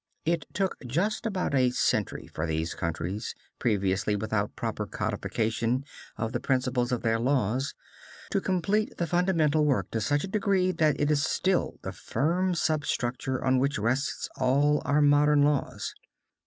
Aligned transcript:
It 0.25 0.45
took 0.51 0.77
just 0.87 1.27
about 1.27 1.53
a 1.53 1.69
century 1.69 2.25
for 2.25 2.47
these 2.47 2.73
countries, 2.73 3.35
previously 3.59 4.15
without 4.15 4.55
proper 4.55 4.87
codification 4.87 5.85
of 6.17 6.31
the 6.31 6.39
principles 6.39 6.91
of 6.91 7.03
their 7.03 7.19
laws, 7.19 7.75
to 8.31 8.41
complete 8.41 8.97
the 8.97 9.05
fundamental 9.05 9.63
work 9.63 9.91
to 9.91 10.01
such 10.01 10.23
a 10.23 10.27
degree, 10.27 10.71
that 10.71 10.99
it 10.99 11.11
is 11.11 11.21
still 11.21 11.77
the 11.83 11.91
firm 11.91 12.55
substructure 12.55 13.45
on 13.45 13.59
which 13.59 13.77
rests 13.77 14.27
all 14.37 14.81
our 14.85 15.01
modern 15.03 15.43
laws. 15.43 15.93